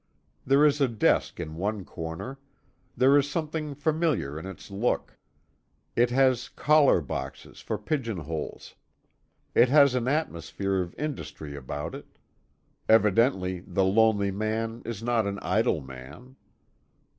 There 0.47 0.65
is 0.65 0.81
a 0.81 0.87
desk 0.87 1.39
in 1.39 1.57
one 1.57 1.85
corner 1.85 2.39
there 2.97 3.15
is 3.19 3.29
something 3.29 3.75
familiar 3.75 4.39
in 4.39 4.47
its 4.47 4.71
look. 4.71 5.15
It 5.95 6.09
has 6.09 6.49
collar 6.49 7.01
boxes 7.01 7.59
for 7.59 7.77
pigeon 7.77 8.17
holes. 8.17 8.73
It 9.53 9.69
has 9.69 9.93
an 9.93 10.07
atmosphere 10.07 10.81
of 10.81 10.95
industry 10.97 11.55
about 11.55 11.93
it. 11.93 12.17
Evidently 12.89 13.59
the 13.59 13.83
lonely 13.85 14.31
man 14.31 14.81
is 14.85 15.03
not 15.03 15.27
an 15.27 15.37
idle 15.43 15.81
man. 15.81 16.35